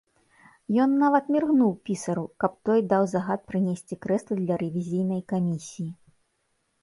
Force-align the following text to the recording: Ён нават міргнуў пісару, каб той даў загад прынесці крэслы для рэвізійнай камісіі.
Ён 0.83 0.93
нават 1.01 1.25
міргнуў 1.35 1.73
пісару, 1.89 2.23
каб 2.43 2.51
той 2.69 2.79
даў 2.93 3.03
загад 3.13 3.39
прынесці 3.51 3.97
крэслы 4.05 4.33
для 4.41 4.55
рэвізійнай 4.65 5.21
камісіі. 5.35 5.89